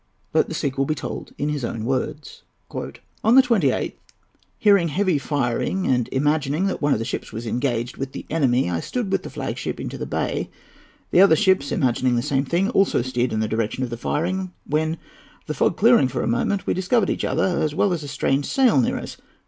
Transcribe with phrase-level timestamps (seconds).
[0.33, 2.41] Let the sequel be told in his own words.
[2.73, 3.93] "On the 28th,
[4.57, 8.67] hearing heavy firing and imagining that one of the ships was engaged with the enemy,
[8.67, 10.49] I stood with the flag ship into the bay.
[11.11, 14.51] The other ships, imagining the same thing, also steered in the direction of the firing,
[14.65, 14.97] when,
[15.45, 18.45] the fog clearing for a moment, we discovered each other, as well as a strange
[18.47, 19.17] sail near us.